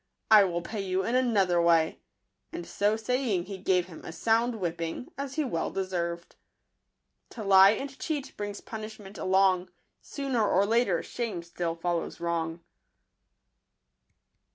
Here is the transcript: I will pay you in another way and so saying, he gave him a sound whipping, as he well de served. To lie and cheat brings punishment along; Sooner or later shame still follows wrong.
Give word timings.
I 0.31 0.45
will 0.45 0.63
pay 0.63 0.81
you 0.81 1.03
in 1.03 1.13
another 1.13 1.61
way 1.61 1.99
and 2.51 2.65
so 2.65 2.95
saying, 2.97 3.45
he 3.45 3.59
gave 3.59 3.85
him 3.85 4.01
a 4.03 4.11
sound 4.11 4.55
whipping, 4.55 5.11
as 5.15 5.35
he 5.35 5.43
well 5.43 5.69
de 5.69 5.85
served. 5.85 6.35
To 7.29 7.43
lie 7.43 7.73
and 7.73 7.99
cheat 7.99 8.35
brings 8.35 8.61
punishment 8.61 9.19
along; 9.19 9.69
Sooner 10.01 10.43
or 10.49 10.65
later 10.65 11.03
shame 11.03 11.43
still 11.43 11.75
follows 11.75 12.19
wrong. 12.19 12.61